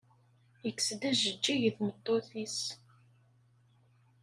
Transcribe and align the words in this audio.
Yekkes-d 0.65 1.01
ajeǧǧig 1.09 1.61
i 1.69 1.71
tmeṭṭut-is. 1.77 2.59